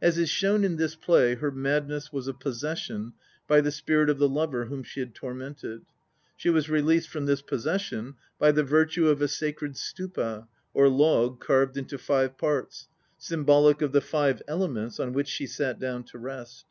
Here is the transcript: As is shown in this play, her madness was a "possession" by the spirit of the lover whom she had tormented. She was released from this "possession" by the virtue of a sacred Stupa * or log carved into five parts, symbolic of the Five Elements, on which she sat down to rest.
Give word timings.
As 0.00 0.16
is 0.16 0.30
shown 0.30 0.62
in 0.62 0.76
this 0.76 0.94
play, 0.94 1.34
her 1.34 1.50
madness 1.50 2.12
was 2.12 2.28
a 2.28 2.32
"possession" 2.32 3.14
by 3.48 3.60
the 3.60 3.72
spirit 3.72 4.08
of 4.08 4.16
the 4.20 4.28
lover 4.28 4.66
whom 4.66 4.84
she 4.84 5.00
had 5.00 5.12
tormented. 5.12 5.82
She 6.36 6.50
was 6.50 6.68
released 6.70 7.08
from 7.08 7.26
this 7.26 7.42
"possession" 7.42 8.14
by 8.38 8.52
the 8.52 8.62
virtue 8.62 9.08
of 9.08 9.20
a 9.20 9.26
sacred 9.26 9.72
Stupa 9.72 10.46
* 10.60 10.72
or 10.72 10.88
log 10.88 11.40
carved 11.40 11.76
into 11.76 11.98
five 11.98 12.38
parts, 12.38 12.86
symbolic 13.18 13.82
of 13.82 13.90
the 13.90 14.00
Five 14.00 14.40
Elements, 14.46 15.00
on 15.00 15.12
which 15.12 15.26
she 15.26 15.48
sat 15.48 15.80
down 15.80 16.04
to 16.04 16.18
rest. 16.18 16.64